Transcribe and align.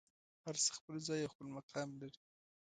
هر 0.43 0.55
څه 0.63 0.69
خپل 0.77 0.95
ځای 1.07 1.19
او 1.23 1.31
خپل 1.33 1.47
مقام 1.57 1.89
لري. 2.01 2.21